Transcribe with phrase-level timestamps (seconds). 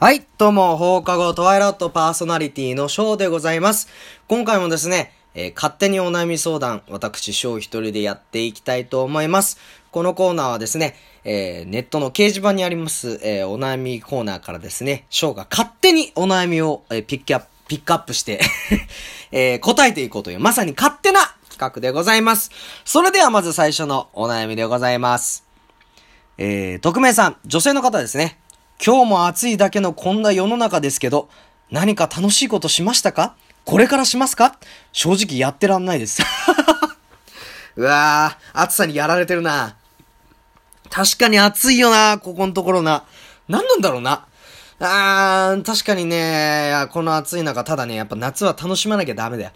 [0.00, 3.88] はい、どうも、放課後トワイラットパーソナリティのショーでございます。
[4.28, 9.58] 今回もですね、えー勝手にお悩み相談、私、ショー一人でやっていきたいと思います。
[9.90, 18.40] このコーナーはですね、えーネットの掲示板にあります、えーお悩みコーナーからですね、ショーが勝手にお悩みを、えピックアップ、ピックアップして、
[19.32, 22.52] え答えていこうという、まさに勝手な企画でございます。
[22.84, 25.44] それではまず最初のお悩みでございます。
[26.36, 28.38] えー、匿名さん、女性の方ですね。
[28.84, 31.28] 今日も暑いだけのこんな世の中ですけど、
[31.70, 33.34] 何か楽しいことしましたか？
[33.64, 34.56] これからしますか？
[34.92, 36.22] 正直やってらんないです。
[37.74, 39.76] うわー、暑さにやられてるな。
[40.90, 43.04] 確かに暑いよな、ここのところな。
[43.48, 44.26] 何なんだろうな。
[44.80, 49.50] あー、確かにね、この暑い中、ただね、やっぱ夏は楽しまなきゃダメだよ。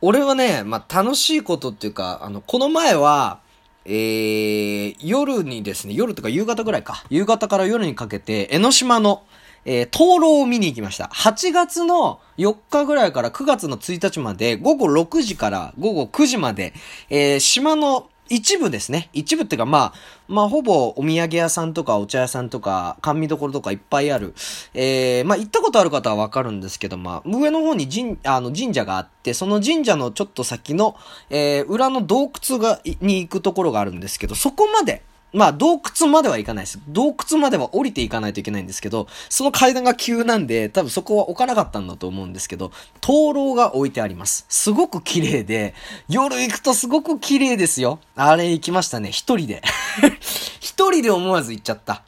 [0.00, 3.40] 俺はね、まあ、楽しいことっていうか、あの、この前は、
[3.84, 7.04] えー、夜にですね、夜とか夕方ぐらいか。
[7.10, 9.24] 夕方から夜にかけて、江ノ島の、
[9.64, 11.10] えー、灯籠を見に行きました。
[11.12, 16.74] 8月の4日ぐらいから9月の1日まで、午後6時から午後9時まで、
[17.10, 19.10] えー、島の一部ですね。
[19.12, 19.94] 一部っていうか、まあ、
[20.26, 24.32] まあ、ほぼお土産屋さんとかお茶屋さんとか、甘味どころとかいっぱいある。
[24.72, 30.96] えー、まあ、行ったことある方はわかるんですけど、まあ、上の方に神、あの、神社があって、その神社のちょっと先の、
[31.28, 35.02] えー、裏の洞窟が、に行くところがあるんですけど、そこまで、
[35.32, 36.80] まあ、洞窟までは行かないです。
[36.88, 44.44] 洞窟までは降りていかないといけないんですけど、その階段が急なんで、多分そこは置かなかったんだと思うんですけど、灯籠が置いてあります。
[44.48, 45.74] すごく綺麗で、
[46.08, 47.98] 夜行くとすごく綺麗ですよ。
[48.14, 49.62] あれ行きましたね、一人で。
[50.60, 52.02] 一人で思わず行っちゃった。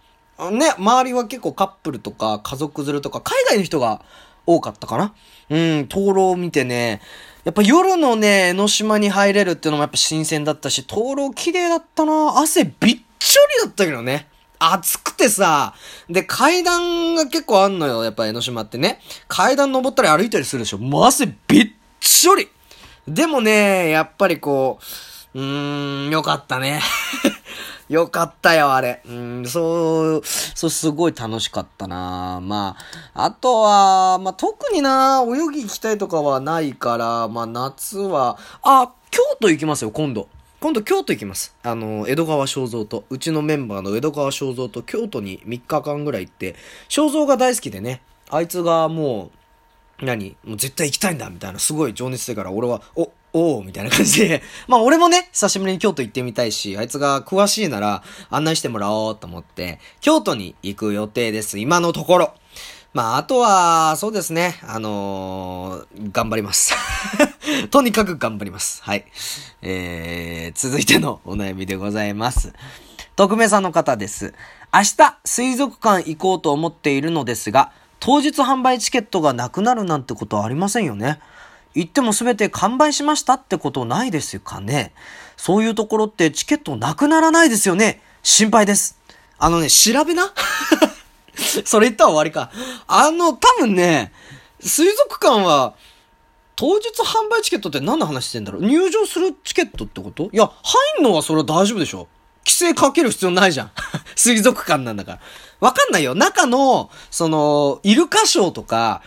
[0.50, 4.02] ね、周りは結構カップルとか家族連れとか海外の人が
[4.46, 5.14] 多かったかな
[5.50, 7.00] うん、灯籠を見てね、
[7.44, 14.28] やっぱ夜のね、江ノ島に入れるっていうのもやっぱ新鮮だったし、灯籠綺麗だったな汗びっちょりだったけどね。
[14.58, 15.74] 暑くてさ、
[16.10, 19.00] で、階段が結構あんのよ、やっぱ江ノ島ってね。
[19.28, 20.78] 階段登ったり歩いたりするでしょ。
[20.78, 22.48] もう汗びっちょり
[23.08, 24.78] でもね、やっぱりこ
[25.34, 26.82] う、うーん、よかったね。
[27.88, 29.02] よかったよ、あれ。
[29.06, 32.76] うん、そう、そう、すごい楽しかったなま
[33.14, 40.28] あ、あとは、まあ、特にな泳ぎ行きたいとかはないから、まあ、夏は、あ、京都行きますよ、今度。
[40.64, 41.54] 今度京都行きます。
[41.62, 46.54] あの、江戸川正蔵と、うちのメンバーの江戸川正蔵と京都に3日間ぐらい行って、
[46.88, 49.30] 正蔵が大好きでね、あいつがも
[50.00, 62.32] う、何もう絶対行きたいんだみたいな、すごい情熱でから、俺は、お、おみたいな感じで、 まあ俺もね、久しぶりに京都行ってみたいし、あいつが詳しいなら案内してもらおうと思って、京都に行く予定です、今のところ。
[62.94, 66.74] まあ、あとは、そうですね、あのー頑張ります。
[67.70, 68.82] とにかく頑張ります。
[68.82, 69.04] はい。
[69.62, 72.52] えー、続いてのお悩みでございます。
[73.16, 74.34] 匿名さんの方です。
[74.72, 81.20] 明日、水族館行こうと思っているのですが、当日販売チケットがなくなるなんてことはありませんよね。
[81.74, 84.92] 行っても全て完売しましたってことないですかね。
[85.36, 88.00] そういうところってチケットなくならないですよね。
[88.22, 88.98] 心配です。
[89.38, 90.32] あのね、調べな
[91.64, 92.50] それ言ったら終わりか。
[92.86, 94.12] あの、多分ね、
[94.60, 95.74] 水族館は、
[96.56, 98.64] 当日販売チケットって何の話してんだろう？
[98.64, 100.30] 入場するチケットってこと？
[100.32, 102.08] いや、入んのはそれは大丈夫でしょ
[102.46, 103.70] 規制かける必要ないじゃん。
[104.14, 105.20] 水族館なんだから。
[105.60, 106.14] わかんないよ。
[106.14, 109.02] 中の、その、イルカショーとか、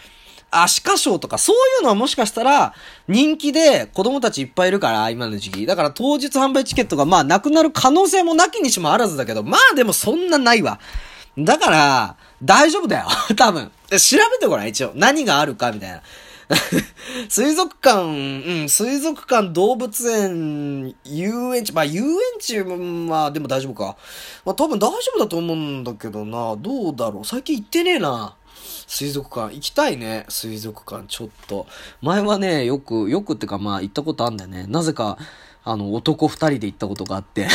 [0.50, 2.74] アシカショーとか、そういうのはもしかしたら、
[3.08, 5.66] 人気で子供たちいっぱいいるから、今の時期。
[5.66, 10.80] だから当日販売チケットがまあなくなる可能性もなきにしもあらずだけど、まあでもそんなないわ。
[11.38, 13.08] だから、大丈夫だよ。
[13.38, 13.72] 多分。
[13.92, 14.94] 調べてごらん、一応。
[14.96, 16.02] 何があるか、みたいな。
[17.30, 23.98] 水族館、うん、水族館、動物園、遊園地、まあ遊園地は、でも大丈夫か。
[24.46, 26.56] まあ多分大丈夫だと思うんだけどな。
[26.56, 27.26] どうだろう。
[27.26, 28.36] 最近行ってねえな。
[28.88, 29.54] 水族館。
[29.54, 30.26] 行きたいね。
[30.30, 31.68] 水族館、ちょっと。
[32.02, 34.66] 前はね、よく、よくってかまあ行ったことあんだよね。
[34.68, 35.18] なぜか、
[35.66, 37.48] あの、男二人で行ったことがあって。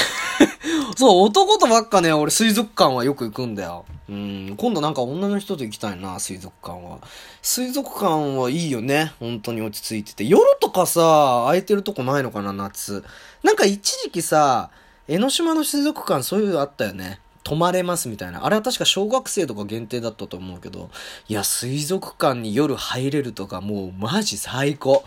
[0.97, 3.84] そう、男とばっかね、俺水族館はよく行くんだよ。
[4.08, 6.98] うん、今度なんか女の人と行きたいな、水族館は。
[7.41, 9.12] 水族館はいいよね。
[9.21, 10.24] 本当に落ち着いてて。
[10.24, 13.04] 夜とかさ、空いてるとこないのかな、夏。
[13.42, 14.71] なんか一時期さ、
[15.09, 17.21] 江ノ島の水族館そういうのあったよね。
[17.44, 18.44] 泊まれますみたいな。
[18.47, 20.91] あれは確か小学生とか限定だったと思うけど、
[21.28, 25.03] いや、水族館に夜入れるとかもうマジ最高。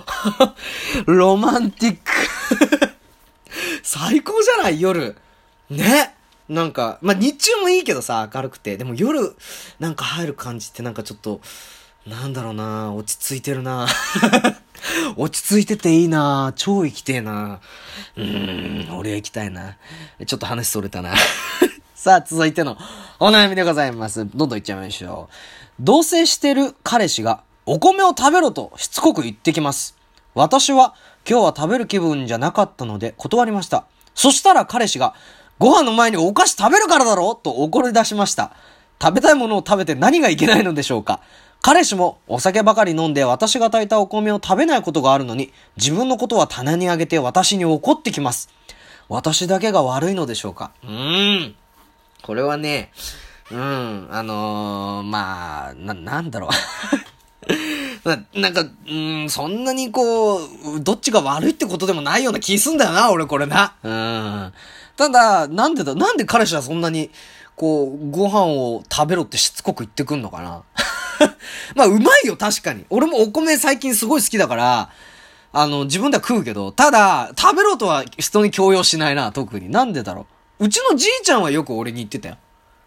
[1.06, 2.12] ロマンティック。
[3.84, 4.82] 最高じゃない？
[4.82, 5.16] 夜。
[5.70, 6.16] ね。
[6.48, 8.78] なんか、まあ、日中もいいけどさ、明るくて。
[8.78, 9.36] でも夜、
[9.80, 11.42] なんか入る感じってなんかちょっと、
[12.06, 13.88] なんだろうな落ち着いてるな
[15.18, 17.62] 落ち着いてていいな超行きてえな
[18.16, 19.78] うーん、俺行きたいな。
[20.26, 21.16] ちょっと話それたな。
[21.96, 22.78] さあ、続いての
[23.20, 24.28] お悩みでございます。
[24.36, 25.34] どんどんいっちゃいましょう。
[25.80, 29.96] 同棲してる彼氏がお米を食べろとしつこく言ってきます。
[30.36, 30.94] 私は
[31.28, 33.86] 今日は食べる気分じゃなかったので断りました。
[34.14, 35.16] そしたら彼氏が
[35.58, 38.52] ご飯の前にお菓子食べるからだろと怒り出しました。
[39.02, 41.22] 食べたいものを食べて何がいけないのでしょうか
[41.62, 48.50] 彼氏もお酒ばかり飲んで私が炊いたお米を食べないことがあるのに、自分のことは棚にあげて私に怒ってきます。
[49.10, 51.56] 私だけが悪いのでしょうかうーん。
[52.22, 52.92] これはね、
[53.52, 56.50] うん、あのー、まあ、な、なんだろ
[58.04, 58.24] う な。
[58.34, 63.74] なんか、うん、そんなにこう、どっちが悪いってことでもないような気すんだよな、俺これな。
[63.84, 64.54] うん。
[64.98, 67.12] ただ、なんでだ、なんで彼氏はそんなに、
[67.56, 70.64] こう、ご飯を食べろってしつこく言ってくんのかな？
[71.76, 72.86] まあ、うまいよ、確かに。
[72.90, 74.90] 俺もお米最近すごい好きだから、
[75.54, 79.70] あの、自分では食うけど、ただ、食べろとは人に強要しないな、特に。
[79.70, 80.28] なんでだろ
[80.60, 80.66] う。
[80.66, 82.38] うちのじいちゃんはよく俺に言ってたよ。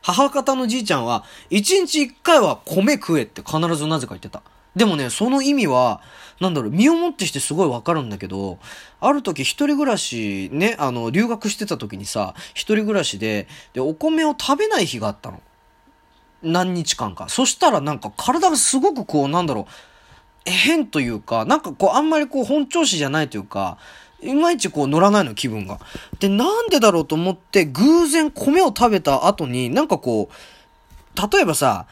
[0.02, 4.42] 母方のじいちゃんは、一日一回は米食えって必ずなぜか言ってた。
[4.78, 6.00] でもね、その意味は、
[6.40, 8.58] なんだろう、身をもってしてすごいわかるんだけど、
[9.00, 15.40] ある時一人暮らし、ね、あの、留学してた時にさ、一人暮らしで、で、お米を食べない日があったの。
[16.44, 17.28] 何日間か。
[17.28, 19.66] そしたらなんか体がすごくこう、なんだろ
[20.46, 23.78] う、変というか、なんかこう、あんまりこう、本調子じゃないというか、
[24.22, 25.80] いまいちこう乗らないの気分が。
[26.20, 31.86] で、なんでだろうと思って、偶然米を食べた後に、なんかこう、例えばさ、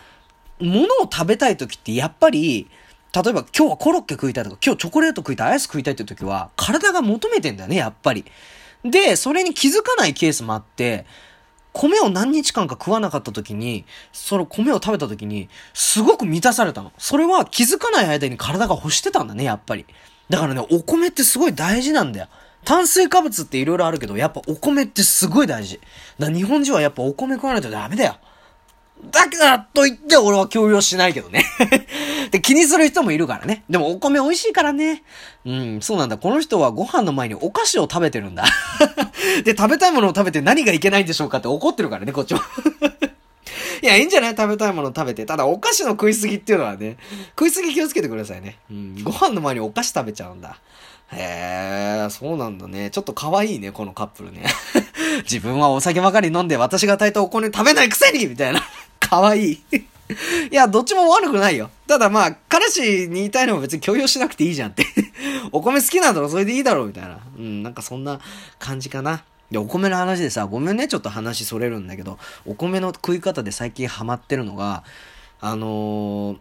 [0.61, 2.69] 物を食べたい時ってやっぱり、
[3.17, 8.27] 例えば今日はコロッケ食いたいとか、今日チョコレート食いたい、アイス食いたいって時は、体が求めてんだよね、やっぱり。
[8.85, 11.07] で、それに気づかないケースもあって、
[11.73, 16.93] 米を何日間か食わなかった時に、その米を食べた時に、すごく満たされたの。
[16.99, 19.87] それは気づかない間に体が欲してたんだね、やっぱり。
[20.29, 22.29] だからね、お米ってすごい大事なんだよ。
[22.67, 25.81] 炭水化物って色々あるけど、やっぱお米ってすごい大事。
[26.19, 28.17] だ日本人はやっぱお米食わないとダメだよ。
[29.10, 31.44] だからと言って俺は強要しないけどね
[32.32, 33.62] で、気にする人もいるからね。
[33.70, 35.04] でもお米美味しいからね。
[35.44, 36.19] うん、そうなんだ。
[36.19, 38.44] この人はご飯の前にお菓子を食べてるんだ
[39.44, 42.40] で、食べたいものを食べて何がいけないんでしょうかって怒ってるからね、こっちも
[43.82, 44.31] いや、いいんじゃない？
[44.31, 45.25] 食べたいもの食べて。
[45.26, 46.96] ただ、お菓子の食いすぎっていうのはね、
[47.38, 48.58] 食いすぎ気をつけてくださいね。
[48.70, 50.58] うん、ご飯の前にお菓子食べちゃうんだ。
[51.12, 52.90] へえ、そうなんだね。
[52.90, 54.43] ちょっと可愛いね、このカップルね。
[55.23, 58.63] 自分はお酒ばかり飲んで私が炊いたお米食べないくせにみたいな。
[59.01, 59.63] 可愛い。
[59.73, 59.83] い
[60.51, 61.71] いや、どっちも悪くないよ。
[61.87, 64.87] ただまあ、彼氏に言いたいのも別に強要しなくていいじゃんって
[65.53, 67.19] お米好きなんだろ、それでいいだろ、みたいな。
[67.37, 68.21] うん、なんかそんな
[68.59, 69.25] 感じかな。
[69.51, 74.85] で、お米の話でさ、ごめんね、ちょっと話それるんだけど、お米の食い方で最近ハマってるのが、
[75.41, 76.39] あのー、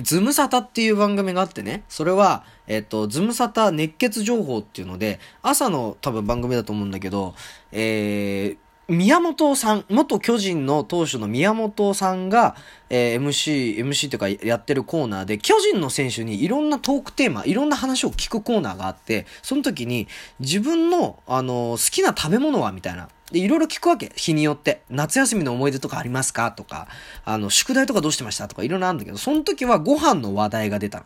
[0.00, 7.34] ズムサタっていう番組があってね、それは、えっと、ズムサタ熱血情報っていうので、朝の多分番組だと思うんだけど、
[7.72, 12.56] えー、宮本さん、元巨人の投手の宮本さんが、
[12.88, 20.08] えー、MC、MC というかやってるコーナーで、巨人の選手にいろんなトークテーマ、いろんな話を聞くコーナーがあって、その時に
[20.40, 22.72] 自分の、あの好きな食べ物は？
[22.72, 23.08] みたいな。
[23.32, 24.12] で、いろいろ聞くわけ。
[24.14, 24.82] 日によって。
[24.90, 26.52] 夏休みの思い出とかありますか？
[26.52, 26.86] とか、
[27.24, 28.46] あの、宿題とかどうしてました？
[28.46, 31.04] とかいろいろあるんだけど、その時はご飯の話題が出たの。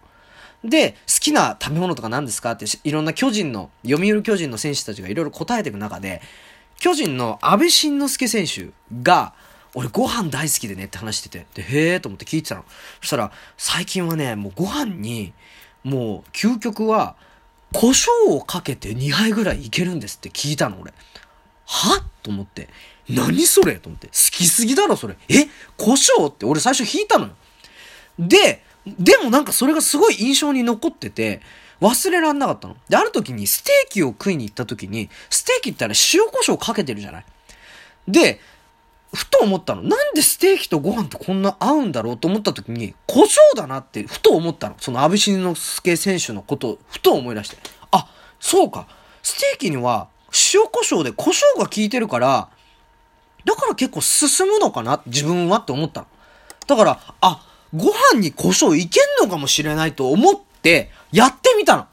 [0.69, 2.53] で、好きな食べ物とか何ですか？
[2.53, 6.21] っていろんな巨人の、読売巨人の選手たちがいろいろ答えていく中で、
[6.79, 8.71] 巨人の安倍晋之助選手
[9.03, 9.33] が、
[9.75, 12.65] 俺ご飯大好きでねって話してて、で、へえーと思って聞いてたの。
[13.01, 15.35] そしたら、最近はね、もうご飯に、
[15.85, 17.15] もう究極は、
[17.73, 20.95] 胡椒をかけて2杯ぐらいいけるんですって聞いたの、俺。
[21.67, 22.03] は？
[22.23, 22.69] と思って。
[23.09, 23.77] 何それ？
[23.77, 24.09] と思って。
[24.09, 25.17] 好きすぎだろ、それ。
[25.29, 25.47] え？
[25.77, 26.31] 胡椒？
[26.31, 27.33] って俺最初引いたのよ。
[28.19, 31.43] で、でもなんかそれがすごい印象に残ってて、
[31.81, 32.77] 忘れらんなかったの。
[32.89, 37.25] で、ある時にステーキを食いに行った時に、ステーキってあれ塩胡椒かけてるじゃない？
[38.09, 38.41] で、
[39.13, 39.83] ふと思ったの。
[39.83, 44.77] なんでステーキとご飯ってこんな合うんだろうと思った時に、胡椒だなってふと思ったの。
[44.79, 47.57] その安倍晋之助選手のことをふと思い出して。
[47.91, 48.09] あ、
[48.41, 48.89] そうか。
[49.23, 50.09] ステーキには
[50.55, 52.49] 塩胡椒で胡椒が効いてるから、
[53.45, 56.07] だから結構進むのかな自分はって思ったの。
[56.67, 61.87] だから、あ、ご飯に胡椒いけんのかもしれないと思って、やってみたの。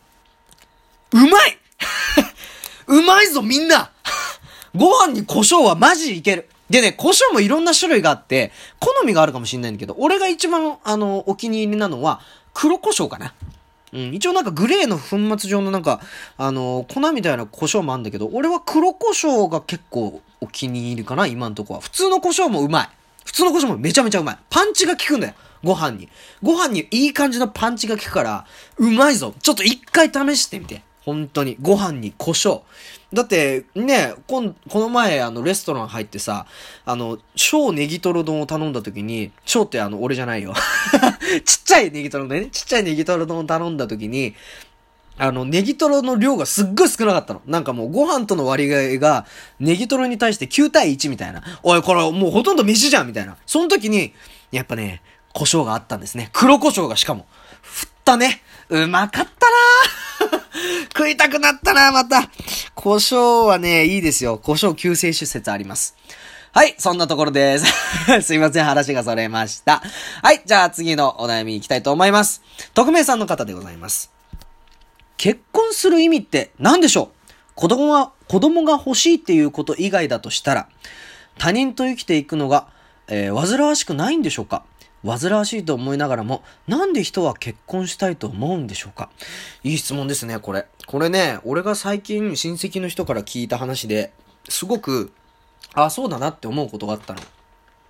[1.13, 1.57] うまい
[2.87, 3.91] うまいぞみんな
[4.75, 6.49] ご飯に胡椒はマジいける。
[6.69, 12.21] でね、胡椒もいろんな種類があって、好みがあるかもしれないんだけど、俺が一番、あの、お気に入りなのは、
[12.53, 13.33] 黒胡椒かな。
[13.93, 16.01] うん、一応なんかグレーの粉末状のなんか、
[16.37, 21.79] あの粉みたいな胡椒もあるんだけど、俺は黒胡椒が結構お気に入りかな、今んとこは。
[21.79, 22.89] 普通の胡椒もうまい。
[23.23, 24.37] 普通の胡椒もめちゃめちゃうまい。
[24.49, 25.33] パンチが効くんだよ。
[25.63, 26.09] ご飯に。
[26.41, 28.45] ご飯にいい感じのパンチが効くから、
[28.77, 29.33] うまいぞ。
[29.41, 30.81] ちょっと一回試してみて。
[31.05, 31.57] 本当に。
[31.61, 32.61] ご飯に胡椒。
[33.13, 36.45] だって、ね、こん、この前、あの、レストラン入ってさ、
[36.85, 40.53] あの、小ネギトロ丼を頼んだ時に、小ってあの、俺じゃないよ。
[41.45, 42.47] ちっちゃいネギトロ丼ね。
[42.47, 44.33] ちっちゃいネギトロ丼を頼んだ時に、
[45.17, 47.41] あの、ネギトロの量がすっごい少なかったの。
[47.45, 49.25] なんかもうご飯との割合が、
[49.59, 51.43] ネギトロに対して9対1みたいな。
[51.61, 53.37] おい、これもうほとんど飯じゃんみたいな。
[53.45, 54.13] その時に、
[54.51, 55.01] やっぱね、
[55.33, 56.29] 胡椒があったんですね。
[56.33, 57.25] 黒胡椒がしかも。
[57.61, 58.41] 振ったね。
[58.69, 59.55] うまかったな
[60.83, 62.29] 食いたくなったなまた。
[62.75, 64.37] 胡椒はね、いいですよ。
[64.37, 65.95] 胡椒救世主説あります。
[66.51, 67.65] はい、そんなところです。
[68.21, 69.81] すいません、話がそれました。
[70.21, 72.41] はい、じゃあ次のお悩み行きたいと思います。
[72.75, 74.11] 匿名さんの方でございます。
[75.17, 77.29] 結婚する意味って何でしょう？
[77.55, 80.67] 子供は、子供が欲しいっていうこと以外だとしたら、
[81.39, 82.67] 他人と生きていくのが、
[83.07, 84.63] えー煩わしくないんでしょうか？
[85.05, 89.09] 煩わしいと思いながらも、なんで人は結婚したいと思うんでしょうか？
[89.63, 90.65] いい質問ですね、これ。
[90.87, 94.13] これね、俺が最近親戚の人から聞いた話で、
[94.49, 95.11] すごく、
[95.73, 97.21] あ、そうだなって思うことがあったの。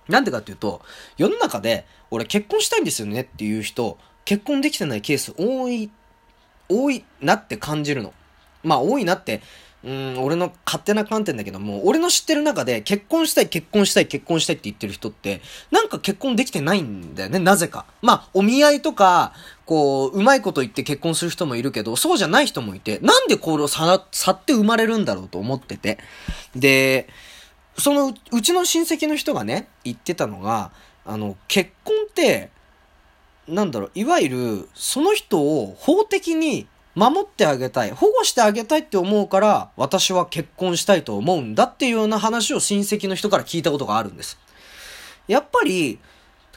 [0.08, 0.82] なんでかっていうと、
[1.16, 5.90] 世の中で、俺結婚したいんですよねっていう人、結婚できてないケース多い、
[6.68, 8.12] 多いなって感じるの。
[8.62, 9.40] まあ多いなって、
[9.84, 17.84] うん、俺の勝手な観点だけども、俺の知ってる中で結婚したい、結婚したい、結婚したいって言ってる人って、なんか結婚できてないんだよね、なぜか。
[18.00, 19.34] まあ、お見合いとか、
[19.66, 25.98] こう、うまいこと言って結婚する人もいるけど、そうじゃない人もいて、なんでこれをさ、去って生まれるんだろうと思ってて。
[26.56, 27.08] で、
[27.76, 30.70] そのう、ちの親戚の人がね、言ってたのが、
[31.04, 32.48] あの、結婚って、
[33.46, 44.38] なんだろう、いわゆる、その人を法的に守ってあげたい、保護してあげたいって思うから、私は結婚したいと思うんだっていうような話を親戚の人から聞いたことがあるんです。
[45.26, 45.98] やっぱり、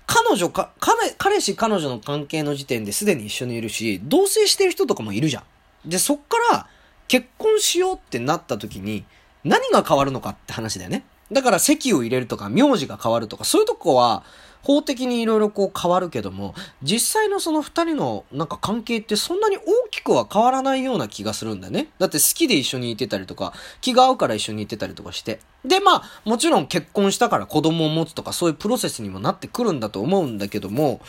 [0.06, 5.44] 彼女か、彼、彼氏彼女の関係の時点ですでに一緒にいるし、同棲してる人とかもいるじゃ
[5.86, 5.90] ん。
[5.90, 6.68] で、そっから
[7.08, 9.06] 結婚しようってなった時に、
[9.44, 11.04] 何が変わるのかって話だよね。
[11.32, 14.24] だから籍を入れるとか、名字が変わるとか、そういうとこは、
[14.64, 21.90] 法的にいろいろこう変わるけども、実際のその二人のなんか関係ってそんなに大きくは変わらないような気がするんだよね。
[22.00, 25.40] だって好きで一緒にいてたりとか、気が合うから一緒にいてたりとかして。
[25.66, 31.02] で、まあ、もちろん結婚したから子供を持つとかそういうプロセスにもなってくるんだと思うんだけども、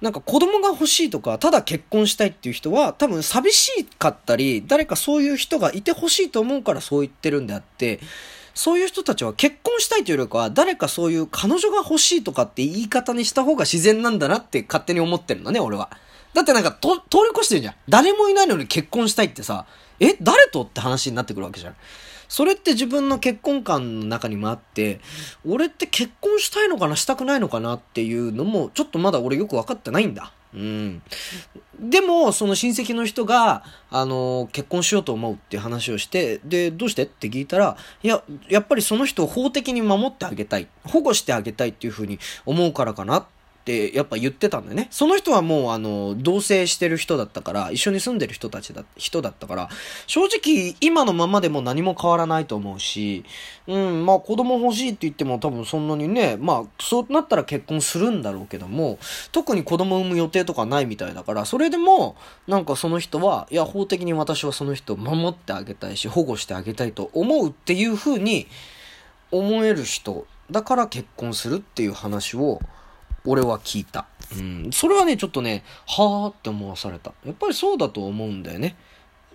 [0.00, 8.00] なんか子供が欲しいとか、ただ結婚したいっていう人は多分寂しかったり、誰かそういう人がいて欲しいと思うからそう言ってるんであって、
[8.54, 15.90] そういう人たちは結婚したいというよりかは、誰かそういう彼女が欲しいとかって言い方にした方が自然なんだなって勝手に思ってるのね、俺は。
[16.32, 17.74] だってなんかと、通り越してるじゃん。
[17.88, 19.66] 誰もいないのに結婚したいってさ、
[20.00, 21.76] え、誰とって話になってくるわけじゃん。
[22.28, 25.00] それって自分の結婚観の中にもあって、
[25.46, 30.32] 俺って結婚したいのかな、したくないのかなっていうのも、ちょっとまだ俺よく分かってないんだ。
[30.54, 31.02] うん。
[31.80, 43.26] でも、その親戚の人が、あの、結婚しようと思うっていう話をして、で、どうしてって聞いたら、いや、やっぱりその人を法的に守ってあげたい、保護してあげたいっていうふうに思うからかなっ
[43.64, 44.88] て、やっぱ言ってたんだよね。
[44.90, 49.68] その人はもう、あの、同棲してる人だったから、一緒に住んでる人たちだ、人だったから、
[50.06, 53.24] 正直、今のままでも何も変わらないと思うし、
[53.66, 58.98] うん、まあ子供欲しいって言っても多分そんなにね、まあそうなったら結婚するんだろうけども、
[59.32, 62.16] 特に子供産む予定とかないみたいだから、それでも、
[62.46, 68.46] なんかその人は、いや法的に私はその人を守ってあげたいし、保護してあげたいと思うっていう風に
[69.30, 72.60] 思える人、だから結婚するっていう話を、
[73.26, 74.06] 俺は聞いた。
[74.36, 74.70] うん。
[74.72, 77.12] それはね、ちょっとね、はーって思わされた。
[77.24, 78.76] やっぱりそうだと思うんだよね。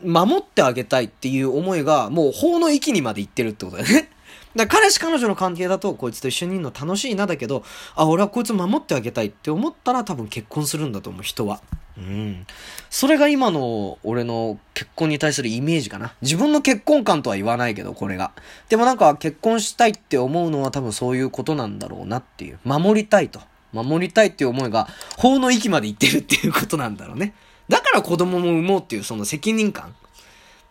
[0.03, 4.09] 守ってあげたいっていう思いが、もう法の域にまで行ってるってことだよね。
[4.55, 7.63] だから彼氏彼女の関係だと、こいつと一緒にいるの楽しいなだけど、
[7.95, 11.61] あ、俺はこいつ守ってあげたいって思ったら多分結婚するんだと思う、人は。
[11.97, 12.47] うん。
[12.89, 16.13] それが今の俺の結婚に対するイメージかな。
[16.21, 18.31] 自分の結婚観とは言わないけど、これが。
[18.69, 22.59] でもなんか結婚したいって思うのは多分そういうことなんだろうなっていう。
[22.63, 23.41] 守りたいと。
[23.73, 27.33] 守りたいっていう思いが法の域まで行ってるっていうことなんだろうね。
[27.67, 29.95] だから子供も産もうっていうその責任感。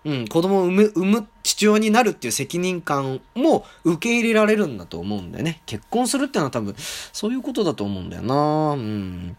[0.05, 5.61] うん、子供を産む、産む父親になるっていう責任感も受け入れられるんだと思うんだよね。
[5.67, 6.75] 結婚するってのは多分、
[7.12, 9.37] そういうことだと思うんだよなうん。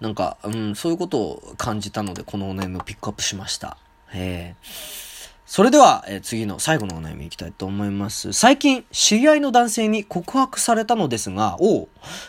[0.00, 3.76] なんか、うん、そういうことを感じたので、このお悩みをピックアップしました。
[4.14, 5.09] えー
[5.50, 8.32] それでは、え次の最後のお悩みいきたいと思います。
[8.32, 11.88] 最近、知り合いの男性に告白されたのですが、お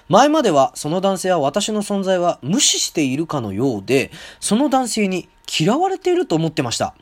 [0.09, 4.09] 前まではその男性は私の存在は無視しているかのようで、
[4.39, 6.95] その男性に嫌われていると思ってました。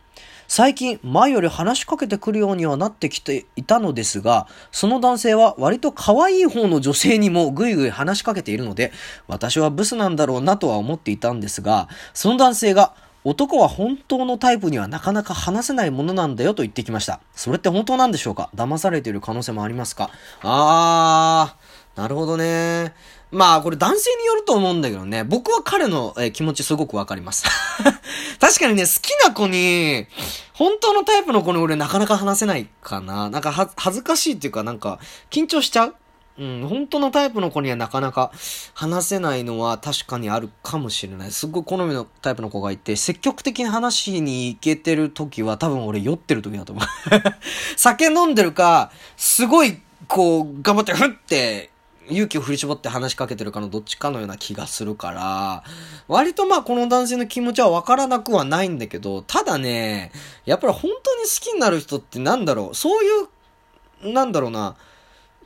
[0.49, 8.91] 最近、前より話しかけてくるようにはなってきていたのですが、その男性は割と可愛い方の女性にもぐいぐい話しかけているので、
[9.27, 17.19] 私はブスなんだろうなとは思っていたんですが、その男性が男は本当のタイプにはなかなか話せないものなんだよと言ってきました。
[17.35, 18.49] それって本当なんでしょうか？
[18.55, 20.09] 騙されている可能性もありますか？
[20.41, 22.93] あー、なるほどね。
[23.31, 27.45] まあ、これ男性によると思うんだけどね、僕は彼の、えー、気持ちすごくわかります。
[28.39, 30.07] 確かにね、好きな子に、
[30.53, 33.29] 本当のタイプの子に俺なかなか話せないかな。
[33.29, 34.99] なんかは、恥ずかしいっていうかなんか、
[35.29, 35.95] 緊張しちゃう？
[36.39, 38.31] うん、本当のタイプの子にはなかなか
[38.73, 41.31] 話せないのは確かにあるかもしれない。
[41.31, 46.85] すっごい好みのタイプの子がいて、積極的に話に行けてる時は多分俺酔ってる時だと思う。
[47.75, 51.71] 酒飲んでるか、すごい、こう、頑張って、ふって
[52.09, 55.63] 勇気を振り絞って話しかけてるかのどっちかのような気がするから、
[56.07, 60.11] 割とまあこの男性の気持ちはわからなくはないんだけど、ただね、
[60.45, 63.07] やっぱり本当に好きになる人ってなんだろう、そうい
[64.03, 64.75] う、なんだろうな、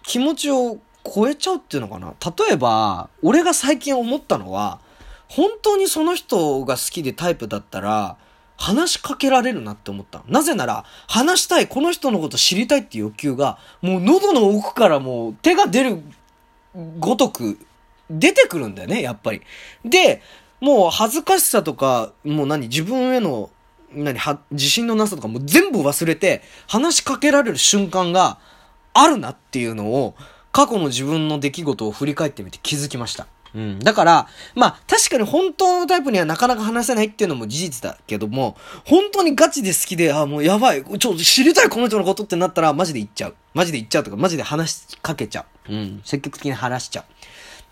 [0.04, 2.14] 気持ちを超えちゃうっていうのかな？
[2.48, 4.80] 例えば、俺が最近思ったのは、
[5.28, 8.18] 本当にその人が好きでタイプだったら、
[8.56, 10.24] 話しかけられるなって思った。
[10.28, 16.04] なぜなら、話したい、この人のこと知りたいっていう欲求が、もう喉の奥からもう手が出る
[17.00, 17.58] ごとく
[18.10, 19.42] 出てくるんだよね、やっぱり。
[19.84, 20.22] で、
[20.62, 23.50] もう恥ずかしさとか、もう何、自分への、
[23.92, 28.38] 何、は、自信のなさとかも全部忘れて、話しかけられる瞬間が
[28.94, 30.16] あるなっていうのを、
[30.52, 33.28] 過去の自分の出来事を振り返ってみて気づきました。
[33.56, 33.80] うん。
[33.80, 43.36] だから、まあ、確かに本当のタイプにはなかなか話せないっていうのも事実だけども、本当にガチで好きで、あ、もうやばい、ちょ、知りたいこの人のことってなったら、マジで言っちゃう。
[43.54, 45.74] マジで言っちゃうとか、マジで話しかけちゃう。
[45.74, 46.02] うん。
[46.04, 47.04] 積極的に話しちゃう。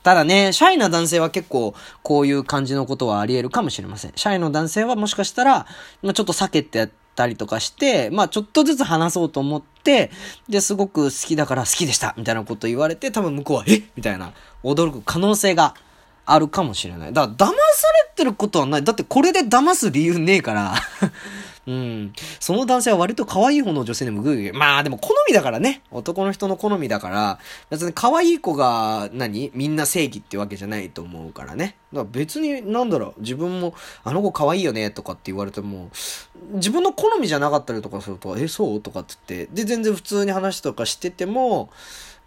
[0.03, 4.13] ただね、シャイな男性は結構、こういう感じのことはあり得るかもしれません。
[4.15, 5.67] シャイの男性はもしかしたら、
[6.01, 10.11] まあ、ちょっと避けてたりとかして、まあちょっとずつ話そうと思って、
[10.49, 15.75] で、すごく好きだから好きでしたみたいなこと言われて、多分向こうは、えみたいな、驚く可能性が
[16.25, 17.13] あるかもしれない。
[17.13, 17.55] だから、騙され
[18.15, 18.83] てることはない。
[18.83, 20.75] だってこれで騙す理由ねえから
[21.67, 22.13] うん。
[22.39, 24.57] その男性は割と可愛い方の女性でもグーグー。
[24.57, 25.83] まあでも好みだからね。
[25.91, 27.39] 男の人の好みだから、
[27.69, 29.51] 別に可愛い子が何？
[29.53, 31.75] みんな正義ってわけじゃないと思うからね。
[31.93, 35.91] だから別になんだろう、自分もあの子可愛いよねとかって言われても、
[36.53, 38.81] 自分の好みじゃなかったりとかすると、え、そう？
[38.81, 41.69] とかって言って、で、全然普通に話とかしてても、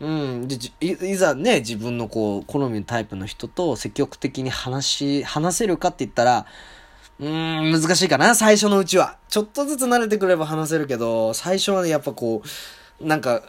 [0.01, 0.49] うん。
[0.49, 6.47] で、いざね、自分のこう、好みのタイプの人と積極的に話し、話せるかって言ったら、
[7.21, 9.17] うーん、難しいかな、最初のうちは。
[9.29, 12.43] ちょっとずつ慣れてくれば話せるけど、最初はね、やっぱこ
[13.01, 13.43] う、なんか、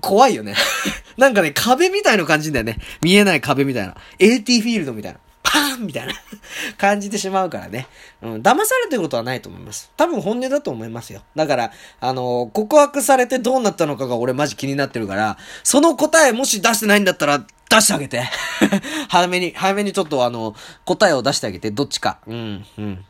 [0.00, 0.54] 怖いよね。
[1.16, 2.78] なんかね、壁みたいな感じだよね。
[3.02, 3.96] 見えない壁みたいな。
[4.18, 5.18] AT フィールドみたいな。
[5.78, 6.14] パーンみたいな
[6.76, 7.86] 感じてしまうからね。
[8.22, 9.90] うん、騙されてることはないと思います。
[9.96, 11.22] 多分本音だと思いますよ。
[11.34, 18.22] だから、あの、告白されてどうなったのかが俺マジ気になってるから、その答えもし出してないんだったら、出してあげて。
[19.08, 22.18] 早めに、早めにちょっとあの、答えを出してあげて、どっちか。
[22.26, 23.04] うん、うん。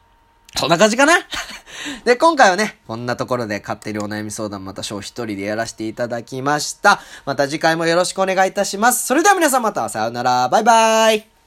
[0.57, 1.13] そんな感じかな？
[2.05, 7.01] で、今回はね、こんなところで勝手にお悩み相談また小一人でやらせていただきました。
[7.25, 9.07] また次回もよろしくお願いいたします。
[9.07, 10.49] それでは皆さんまたさようなら。
[10.49, 11.38] バイバイ。